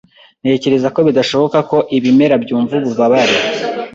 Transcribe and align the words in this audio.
Ntekereza 0.41 0.87
ko 0.95 0.99
bidashoboka 1.07 1.57
ko 1.69 1.77
ibimera 1.97 2.35
byumva 2.43 2.73
ububabare. 2.85 3.35